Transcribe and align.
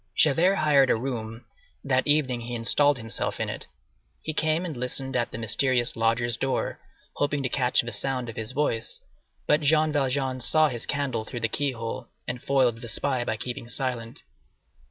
Javert 0.15 0.55
hired 0.55 0.89
a 0.89 0.95
room; 0.95 1.45
that 1.83 2.07
evening 2.07 2.41
he 2.41 2.55
installed 2.55 2.97
himself 2.97 3.39
in 3.39 3.49
it. 3.49 3.67
He 4.23 4.33
came 4.33 4.65
and 4.65 4.75
listened 4.75 5.15
at 5.15 5.29
the 5.29 5.37
mysterious 5.37 5.95
lodger's 5.95 6.37
door, 6.37 6.79
hoping 7.17 7.43
to 7.43 7.49
catch 7.49 7.81
the 7.81 7.91
sound 7.91 8.27
of 8.27 8.35
his 8.35 8.51
voice, 8.51 8.99
but 9.45 9.61
Jean 9.61 9.91
Valjean 9.91 10.39
saw 10.41 10.69
his 10.69 10.87
candle 10.87 11.23
through 11.23 11.41
the 11.41 11.47
key 11.47 11.73
hole, 11.73 12.07
and 12.27 12.41
foiled 12.41 12.81
the 12.81 12.89
spy 12.89 13.23
by 13.23 13.37
keeping 13.37 13.69
silent. 13.69 14.23